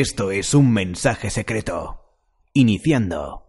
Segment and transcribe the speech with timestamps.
[0.00, 2.02] Esto es un mensaje secreto.
[2.52, 3.44] Iniciando.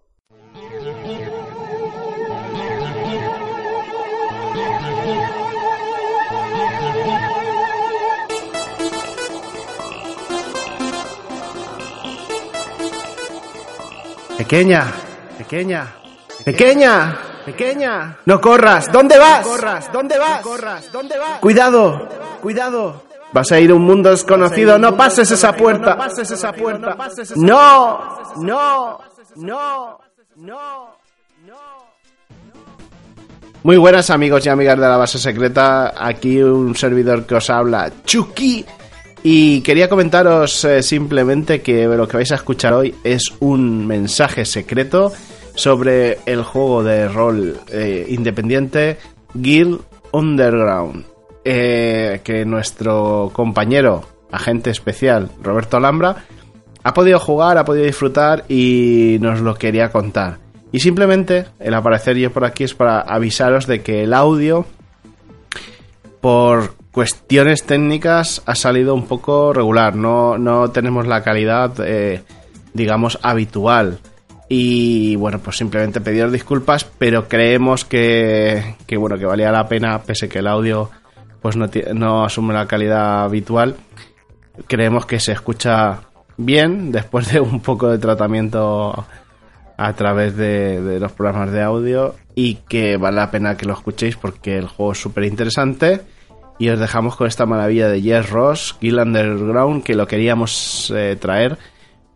[14.38, 14.94] Pequeña,
[15.38, 15.96] pequeña,
[16.46, 18.18] pequeña, pequeña.
[18.26, 19.46] No corras, ¿dónde vas?
[19.46, 20.42] No corras, ¿dónde vas?
[20.42, 21.40] corras, ¿dónde vas?
[21.40, 22.08] Cuidado,
[22.42, 23.07] cuidado.
[23.34, 25.92] Vas a ir a un mundo desconocido, no pases esa puerta.
[25.92, 26.98] No pases esa puerta.
[27.36, 28.00] No,
[28.38, 29.00] no,
[29.36, 30.00] no,
[30.36, 30.90] no,
[31.46, 31.78] no.
[33.64, 37.92] Muy buenas amigos y amigas de la base secreta, aquí un servidor que os habla,
[38.06, 38.66] Chucky.
[39.24, 44.46] Y quería comentaros eh, simplemente que lo que vais a escuchar hoy es un mensaje
[44.46, 45.12] secreto
[45.54, 48.98] sobre el juego de rol eh, independiente
[49.34, 49.82] Guild
[50.12, 51.17] Underground.
[51.50, 54.04] Eh, que nuestro compañero,
[54.34, 56.26] agente especial, Roberto Alhambra,
[56.84, 60.40] ha podido jugar, ha podido disfrutar y nos lo quería contar.
[60.74, 64.66] Y simplemente el aparecer yo por aquí es para avisaros de que el audio,
[66.20, 69.96] por cuestiones técnicas, ha salido un poco regular.
[69.96, 72.24] No, no tenemos la calidad, eh,
[72.74, 74.00] digamos, habitual.
[74.50, 80.02] Y bueno, pues simplemente pediros disculpas, pero creemos que, que bueno, que valía la pena,
[80.04, 80.90] pese que el audio
[81.48, 81.56] pues
[81.94, 83.78] no, asume la calidad habitual.
[84.68, 86.02] Creemos que se escucha
[86.36, 89.06] bien después de un poco de tratamiento
[89.78, 94.18] a través de, los programas de audio y que vale la pena que lo escuchéis
[94.18, 96.02] porque el juego es súper interesante
[96.60, 101.16] y os dejamos con esta maravilla de Yes Ross, Guild Underground, que lo queríamos eh,
[101.18, 101.58] traer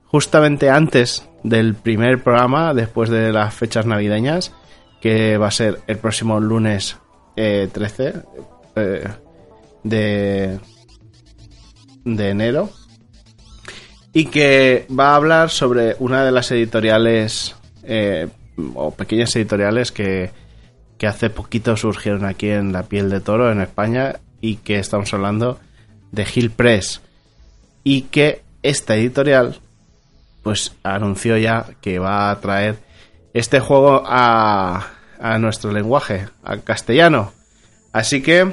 [0.07, 4.53] justamente antes del primer programa, después de las fechas navideñas,
[4.99, 6.97] que va a ser el próximo lunes
[7.37, 8.23] eh, 13
[8.75, 9.07] eh,
[9.83, 10.59] de,
[12.05, 12.69] de enero.
[14.13, 18.27] Y que va a hablar sobre una de las editoriales eh,
[18.75, 20.31] o pequeñas editoriales que,
[20.97, 25.13] que hace poquito surgieron aquí en la piel de toro en España y que estamos
[25.13, 25.59] hablando
[26.11, 27.01] de Hill Press
[27.83, 29.59] y que esta editorial
[30.43, 32.77] pues anunció ya que va a traer
[33.33, 34.87] este juego a,
[35.19, 37.31] a nuestro lenguaje, al castellano.
[37.91, 38.51] Así que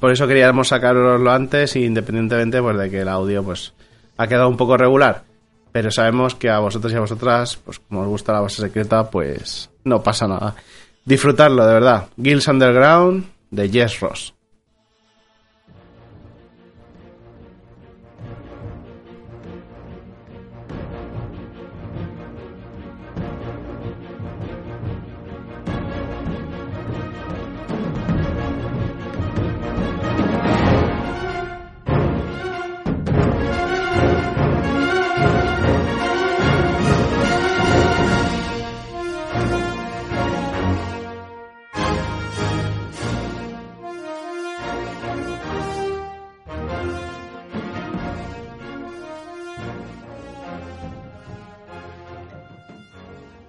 [0.00, 3.72] por eso queríamos sacaroslo antes, independientemente pues, de que el audio pues
[4.16, 5.22] ha quedado un poco regular.
[5.72, 9.10] Pero sabemos que a vosotros y a vosotras, pues como os gusta la base secreta,
[9.10, 10.54] pues no pasa nada.
[11.04, 12.08] Disfrutarlo, de verdad.
[12.16, 14.33] Guilds Underground de Yes Ross.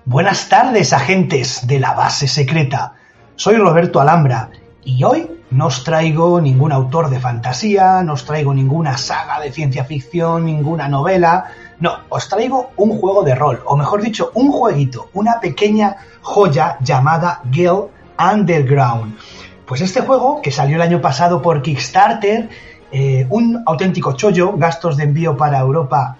[0.07, 2.93] Buenas tardes, agentes de la base secreta.
[3.35, 4.51] Soy Roberto Alhambra
[4.83, 9.51] y hoy no os traigo ningún autor de fantasía, no os traigo ninguna saga de
[9.51, 11.45] ciencia ficción, ninguna novela,
[11.79, 16.77] No, os traigo un juego de rol, o mejor dicho, un jueguito, una pequeña joya
[16.81, 19.17] llamada Girl Underground.
[19.65, 22.47] Pues este juego, que salió el año pasado por Kickstarter,
[22.91, 26.17] eh, un auténtico chollo, gastos de envío para Europa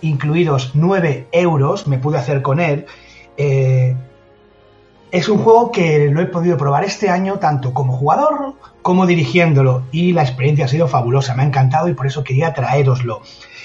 [0.00, 2.86] incluidos 9 euros, me pude hacer con él.
[3.36, 3.94] Eh,
[5.10, 9.84] es un juego que lo he podido probar este año tanto como jugador como dirigiéndolo
[9.92, 13.22] y la experiencia ha sido fabulosa, me ha encantado y por eso quería traeroslo.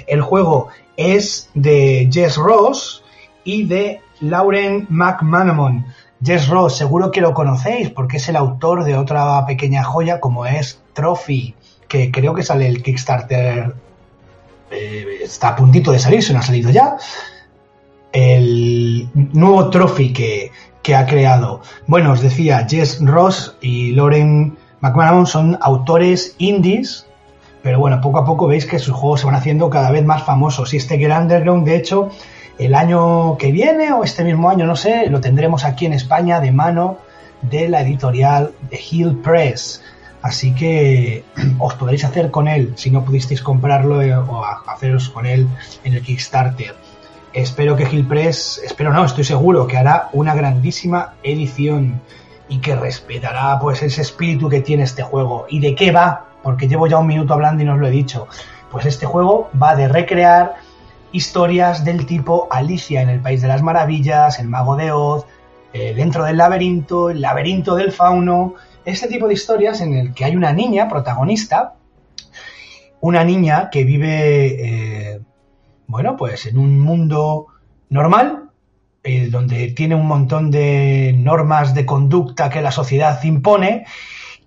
[0.08, 3.04] El juego es de Jess Ross
[3.44, 5.86] y de Lauren McManamon.
[6.24, 10.46] Jess Ross, seguro que lo conocéis porque es el autor de otra pequeña joya como
[10.46, 11.56] es Trophy,
[11.88, 13.74] que creo que sale el Kickstarter,
[14.70, 16.98] eh, está a puntito de salir, se no ha salido ya.
[18.12, 21.62] El nuevo Trophy que, que ha creado.
[21.88, 27.06] Bueno, os decía, Jess Ross y Lauren McManaman son autores indies,
[27.62, 30.24] pero bueno, poco a poco veis que sus juegos se van haciendo cada vez más
[30.24, 30.74] famosos.
[30.74, 32.10] Y este Grand Underground, de hecho,
[32.58, 36.40] el año que viene o este mismo año, no sé, lo tendremos aquí en España
[36.40, 36.98] de mano
[37.42, 39.84] de la editorial de Hill Press.
[40.22, 41.24] Así que
[41.60, 45.48] os podréis hacer con él si no pudisteis comprarlo eh, o haceros con él
[45.84, 46.76] en el Kickstarter.
[47.34, 52.02] Espero que Hill Press, espero no, estoy seguro que hará una grandísima edición
[52.50, 55.46] y que respetará pues ese espíritu que tiene este juego.
[55.50, 56.26] ¿Y de qué va?
[56.44, 58.28] Porque llevo ya un minuto hablando y no os lo he dicho.
[58.70, 60.56] Pues este juego va de recrear
[61.14, 65.26] historias del tipo Alicia en el País de las Maravillas, El Mago de Oz,
[65.72, 70.26] eh, Dentro del Laberinto, El Laberinto del Fauno, este tipo de historias en el que
[70.26, 71.76] hay una niña protagonista,
[73.00, 75.22] una niña que vive, eh,
[75.92, 77.48] bueno, pues en un mundo
[77.90, 78.50] normal,
[79.04, 83.86] eh, donde tiene un montón de normas de conducta que la sociedad impone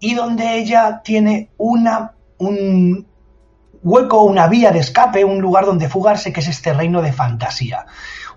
[0.00, 3.06] y donde ella tiene una, un
[3.82, 7.86] hueco, una vía de escape, un lugar donde fugarse, que es este reino de fantasía.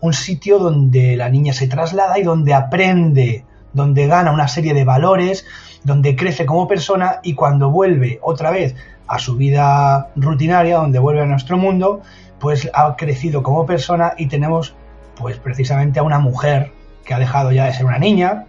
[0.01, 4.83] Un sitio donde la niña se traslada y donde aprende, donde gana una serie de
[4.83, 5.45] valores,
[5.87, 8.75] donde crece como persona y cuando vuelve otra vez
[9.07, 12.01] a su vida rutinaria, donde vuelve a nuestro mundo,
[12.39, 14.75] pues ha crecido como persona y tenemos
[15.15, 16.73] pues precisamente a una mujer
[17.05, 18.47] que ha dejado ya de ser una niña,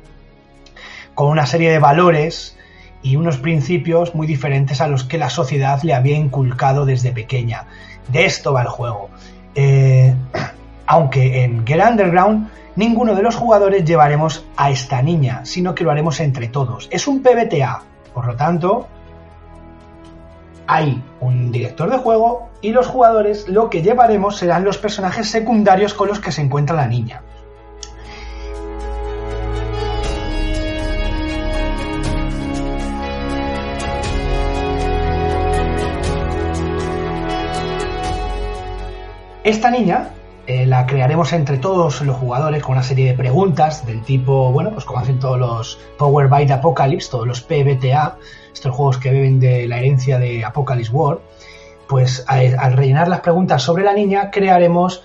[1.14, 2.56] con una serie de valores
[3.02, 7.66] y unos principios muy diferentes a los que la sociedad le había inculcado desde pequeña.
[8.08, 9.10] De esto va el juego.
[9.54, 10.12] Eh,
[10.86, 12.48] aunque en Get Underground
[12.78, 16.86] ninguno de los jugadores llevaremos a esta niña, sino que lo haremos entre todos.
[16.92, 17.82] Es un PBTA,
[18.14, 18.86] por lo tanto,
[20.68, 25.92] hay un director de juego y los jugadores lo que llevaremos serán los personajes secundarios
[25.92, 27.22] con los que se encuentra la niña.
[39.42, 40.10] Esta niña
[40.48, 44.70] eh, la crearemos entre todos los jugadores con una serie de preguntas del tipo, bueno,
[44.70, 48.16] pues como hacen todos los Power Byte Apocalypse, todos los PBTA,
[48.54, 51.20] estos juegos que beben de la herencia de Apocalypse World,
[51.86, 55.04] pues al rellenar las preguntas sobre la niña crearemos,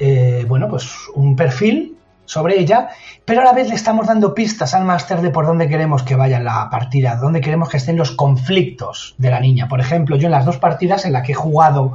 [0.00, 2.88] eh, bueno, pues un perfil sobre ella,
[3.24, 6.16] pero a la vez le estamos dando pistas al máster de por dónde queremos que
[6.16, 9.68] vaya la partida, dónde queremos que estén los conflictos de la niña.
[9.68, 11.92] Por ejemplo, yo en las dos partidas en las que he jugado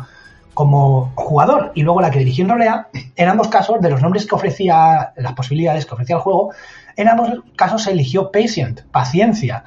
[0.56, 4.26] como jugador y luego la que dirigió en Rolea, en ambos casos, de los nombres
[4.26, 6.54] que ofrecía, las posibilidades que ofrecía el juego,
[6.96, 9.66] en ambos casos se eligió Patient, paciencia.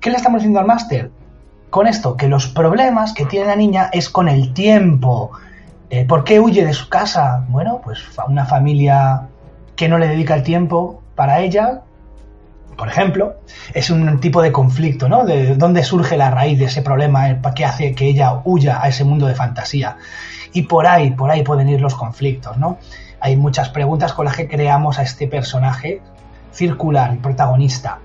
[0.00, 1.12] ¿Qué le estamos diciendo al máster?
[1.70, 5.30] Con esto, que los problemas que tiene la niña es con el tiempo.
[5.90, 7.44] Eh, ¿Por qué huye de su casa?
[7.48, 9.28] Bueno, pues una familia
[9.76, 11.82] que no le dedica el tiempo para ella,
[12.76, 13.36] por ejemplo,
[13.72, 15.24] es un tipo de conflicto, ¿no?
[15.24, 18.88] De dónde surge la raíz de ese problema eh, que hace que ella huya a
[18.88, 19.96] ese mundo de fantasía.
[20.52, 22.78] Y por ahí, por ahí pueden ir los conflictos, ¿no?
[23.20, 26.02] Hay muchas preguntas con las que creamos a este personaje
[26.52, 27.98] circular y protagonista.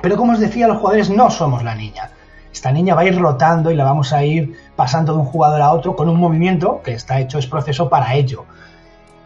[0.00, 2.10] Pero como os decía, los jugadores no somos la niña.
[2.52, 5.60] Esta niña va a ir rotando y la vamos a ir pasando de un jugador
[5.60, 8.46] a otro con un movimiento que está hecho, es proceso para ello.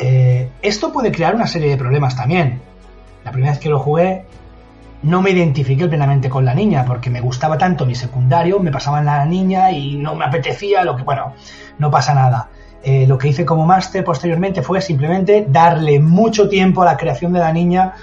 [0.01, 2.61] Eh, esto puede crear una serie de problemas también.
[3.25, 4.25] La primera vez que lo jugué
[5.03, 8.99] no me identifiqué plenamente con la niña porque me gustaba tanto mi secundario, me pasaba
[8.99, 11.35] en la niña y no me apetecía, lo que, bueno,
[11.79, 12.49] no pasa nada.
[12.83, 17.33] Eh, lo que hice como máster posteriormente fue simplemente darle mucho tiempo a la creación
[17.33, 17.95] de la niña,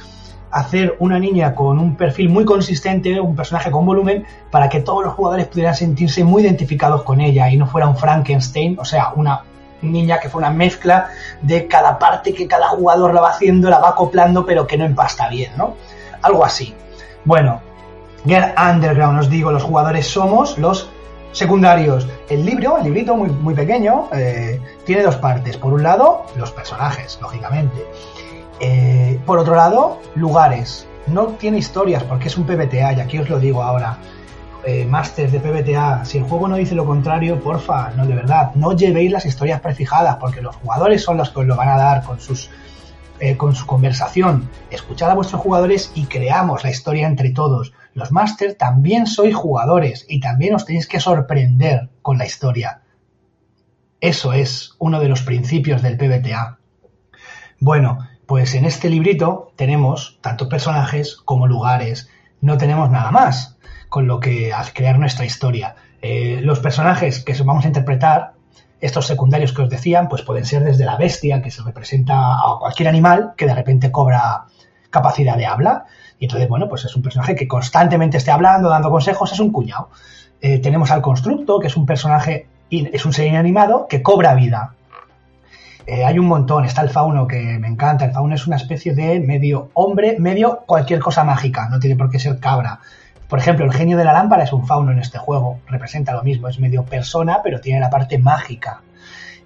[0.51, 5.03] hacer una niña con un perfil muy consistente, un personaje con volumen, para que todos
[5.03, 9.13] los jugadores pudieran sentirse muy identificados con ella y no fuera un Frankenstein, o sea,
[9.15, 9.43] una
[9.81, 11.09] niña que fue una mezcla
[11.41, 14.85] de cada parte que cada jugador la va haciendo, la va acoplando, pero que no
[14.85, 15.75] empasta bien, ¿no?
[16.21, 16.73] Algo así.
[17.25, 17.61] Bueno,
[18.25, 20.89] Get Underground, os digo, los jugadores somos los
[21.31, 22.07] secundarios.
[22.29, 25.57] El libro, el librito muy, muy pequeño, eh, tiene dos partes.
[25.57, 27.85] Por un lado, los personajes, lógicamente.
[28.59, 30.87] Eh, por otro lado, lugares.
[31.05, 33.97] No tiene historias porque es un PBTA, y aquí os lo digo ahora.
[34.65, 38.51] Eh, masters de PBTA, si el juego no dice lo contrario, porfa, no de verdad,
[38.55, 41.77] no llevéis las historias prefijadas porque los jugadores son los que os lo van a
[41.77, 42.49] dar con sus
[43.19, 44.49] eh, con su conversación.
[44.69, 47.73] Escuchad a vuestros jugadores y creamos la historia entre todos.
[47.93, 52.81] Los máster también sois jugadores y también os tenéis que sorprender con la historia.
[53.99, 56.59] Eso es uno de los principios del PBTA.
[57.59, 62.09] Bueno, pues en este librito tenemos tanto personajes como lugares.
[62.39, 63.57] No tenemos nada más
[63.89, 65.75] con lo que al crear nuestra historia.
[66.01, 68.33] Eh, los personajes que vamos a interpretar,
[68.79, 72.57] estos secundarios que os decían, pues pueden ser desde la bestia, que se representa a
[72.59, 74.45] cualquier animal que de repente cobra
[74.89, 75.85] capacidad de habla.
[76.19, 79.51] Y entonces, bueno, pues es un personaje que constantemente esté hablando, dando consejos, es un
[79.51, 79.89] cuñado.
[80.41, 84.73] Eh, tenemos al constructo, que es un personaje, es un ser inanimado que cobra vida.
[85.87, 88.05] Eh, hay un montón, está el fauno que me encanta.
[88.05, 92.11] El fauno es una especie de medio hombre, medio cualquier cosa mágica, no tiene por
[92.11, 92.79] qué ser cabra.
[93.27, 96.23] Por ejemplo, el genio de la lámpara es un fauno en este juego, representa lo
[96.23, 98.81] mismo, es medio persona, pero tiene la parte mágica.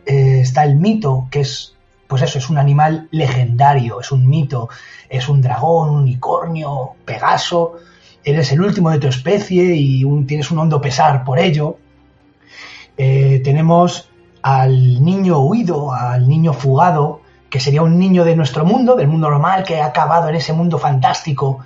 [0.05, 1.75] Eh, está el mito, que es,
[2.07, 4.69] pues eso, es un animal legendario, es un mito,
[5.09, 7.77] es un dragón, un unicornio, Pegaso,
[8.23, 11.77] eres el último de tu especie y tienes un hondo pesar por ello.
[12.97, 14.09] Eh, tenemos
[14.43, 19.29] al niño huido, al niño fugado, que sería un niño de nuestro mundo, del mundo
[19.29, 21.59] normal, que ha acabado en ese mundo fantástico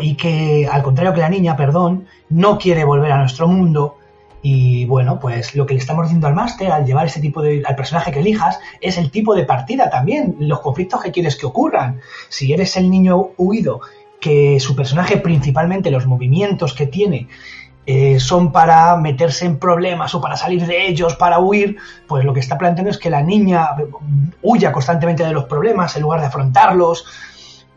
[0.00, 3.96] y que, al contrario que la niña, perdón, no quiere volver a nuestro mundo.
[4.40, 7.62] Y bueno, pues lo que le estamos diciendo al máster, al llevar ese tipo de.
[7.66, 11.46] al personaje que elijas, es el tipo de partida también, los conflictos que quieres que
[11.46, 12.00] ocurran.
[12.28, 13.80] Si eres el niño huido,
[14.20, 17.28] que su personaje, principalmente los movimientos que tiene,
[17.90, 22.34] eh, son para meterse en problemas o para salir de ellos, para huir, pues lo
[22.34, 23.68] que está planteando es que la niña
[24.42, 27.06] huya constantemente de los problemas en lugar de afrontarlos.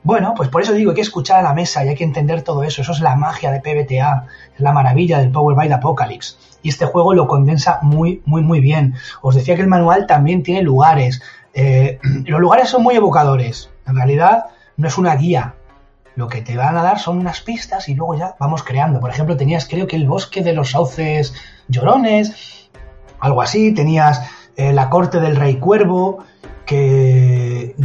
[0.03, 2.41] Bueno, pues por eso digo, hay que escuchar a la mesa y hay que entender
[2.41, 2.81] todo eso.
[2.81, 6.37] Eso es la magia de PBTA, es la maravilla del Power by the Apocalypse.
[6.63, 8.95] Y este juego lo condensa muy, muy, muy bien.
[9.21, 11.21] Os decía que el manual también tiene lugares.
[11.53, 13.69] Eh, los lugares son muy evocadores.
[13.85, 14.45] En realidad,
[14.77, 15.53] no es una guía.
[16.15, 18.99] Lo que te van a dar son unas pistas y luego ya vamos creando.
[18.99, 21.33] Por ejemplo, tenías, creo que el bosque de los sauces
[21.67, 22.69] llorones,
[23.19, 23.71] algo así.
[23.73, 24.21] Tenías
[24.55, 26.23] eh, la corte del rey cuervo
[26.71, 27.75] que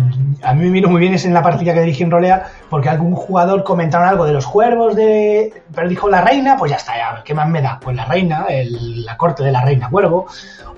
[0.43, 2.89] a mí me vino muy bien es en la partida que dirigí en Rolea, porque
[2.89, 5.53] algún jugador comentaron algo de los cuervos de.
[5.75, 7.81] Pero dijo la reina, pues ya está, ya, ¿qué más me da?
[7.83, 10.27] Pues la reina, la corte de la reina cuervo.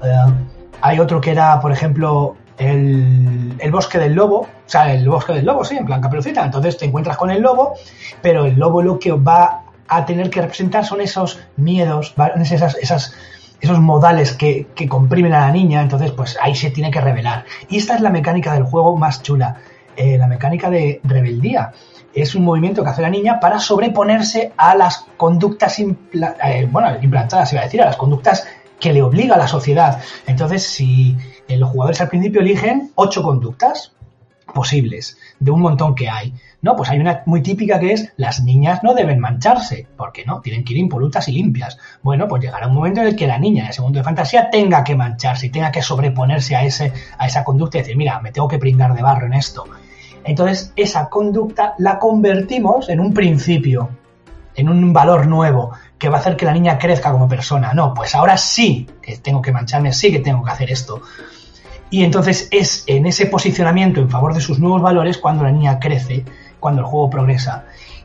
[0.03, 0.33] Eh,
[0.81, 5.35] hay otro que era, por ejemplo, el, el, bosque del lobo, o sea, el bosque
[5.35, 6.43] del lobo, sí, en plan caperucita.
[6.43, 7.75] Entonces te encuentras con el lobo,
[8.23, 13.15] pero el lobo lo que va a tener que representar son esos miedos, esas, esas
[13.61, 17.45] esos modales que, comprimen a la niña, entonces pues ahí se tiene que revelar.
[17.69, 19.57] Y esta es la mecánica del juego más chula,
[19.97, 21.73] eh, la mecánica de rebeldía.
[22.15, 27.53] Es un movimiento que hace la niña para sobreponerse a las conductas eh, bueno, implantadas,
[27.53, 28.47] iba a decir, a las conductas
[28.79, 30.01] que le obliga a la sociedad.
[30.27, 31.17] Entonces, si
[31.49, 33.93] eh, los jugadores al principio eligen ocho conductas
[34.53, 38.43] posibles, de un montón que hay, no, pues hay una muy típica que es las
[38.43, 41.79] niñas no deben mancharse, porque no, tienen que ir impolutas y limpias.
[42.03, 44.51] Bueno, pues llegará un momento en el que la niña en ese mundo de fantasía
[44.51, 48.19] tenga que mancharse y tenga que sobreponerse a, ese, a esa conducta y decir, mira,
[48.21, 49.67] me tengo que pringar de barro en esto.
[50.25, 53.91] Entonces, esa conducta la convertimos en un principio,
[54.57, 57.73] en un valor nuevo, que va a hacer que la niña crezca como persona.
[57.73, 61.03] No, pues ahora sí que tengo que mancharme, sí que tengo que hacer esto.
[61.91, 65.79] Y entonces es en ese posicionamiento en favor de sus nuevos valores cuando la niña
[65.79, 66.25] crece
[66.61, 67.65] cuando el juego progresa.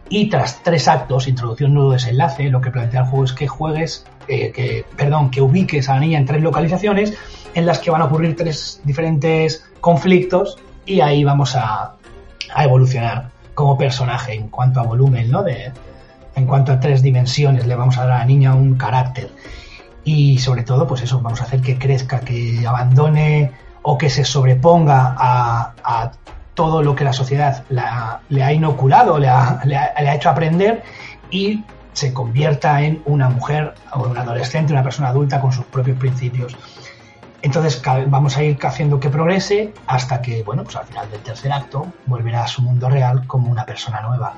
[0.09, 4.05] Y tras tres actos, introducción, nudo, desenlace, lo que plantea el juego es que juegues,
[4.27, 7.13] eh, que, perdón, que ubiques a la niña en tres localizaciones
[7.53, 11.95] en las que van a ocurrir tres diferentes conflictos y ahí vamos a,
[12.53, 15.43] a evolucionar como personaje en cuanto a volumen, ¿no?
[15.43, 15.71] De,
[16.35, 19.29] en cuanto a tres dimensiones, le vamos a dar a la niña un carácter.
[20.03, 23.51] Y sobre todo, pues eso, vamos a hacer que crezca, que abandone
[23.83, 26.11] o que se sobreponga a,
[26.55, 30.83] todo lo que la sociedad le ha inoculado, le ha, le, ha, hecho aprender
[31.31, 31.63] y
[31.93, 36.55] se convierta en una mujer o un adolescente, una persona adulta con sus propios principios.
[37.41, 41.51] Entonces vamos a ir haciendo que progrese hasta que, bueno, pues al final del tercer
[41.51, 44.33] acto volverá a su mundo real como una persona nueva.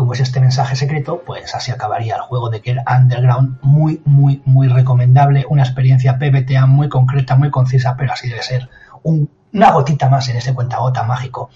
[0.00, 4.40] Como es este mensaje secreto, pues así acabaría el juego de Kerr Underground, muy, muy,
[4.46, 8.70] muy recomendable, una experiencia PBTA muy concreta, muy concisa, pero así debe ser,
[9.02, 11.50] una gotita más en ese cuentagota mágico.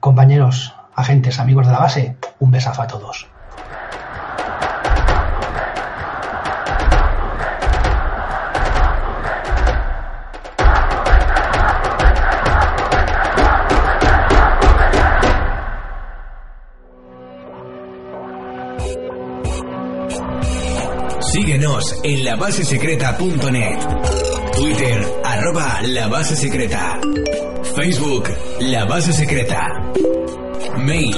[0.00, 3.28] Compañeros, agentes, amigos de la base, un besazo a todos.
[21.32, 23.78] Síguenos en labasesecreta.net.
[24.56, 26.98] Twitter, arroba la base secreta.
[27.76, 28.30] Facebook,
[28.60, 29.66] la base secreta.
[30.78, 31.16] Mail,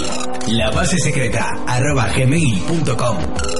[0.48, 3.59] la base secreta, arroba gmail.com.